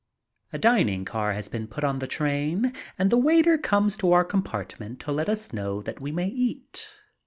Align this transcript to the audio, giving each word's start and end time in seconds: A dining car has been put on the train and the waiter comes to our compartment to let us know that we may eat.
A 0.51 0.57
dining 0.57 1.05
car 1.05 1.33
has 1.33 1.47
been 1.47 1.67
put 1.67 1.83
on 1.83 1.99
the 1.99 2.07
train 2.07 2.73
and 2.97 3.11
the 3.11 3.19
waiter 3.19 3.55
comes 3.59 3.95
to 3.97 4.13
our 4.13 4.25
compartment 4.25 4.99
to 5.01 5.11
let 5.11 5.29
us 5.29 5.53
know 5.53 5.79
that 5.83 6.01
we 6.01 6.11
may 6.11 6.29
eat. 6.29 6.87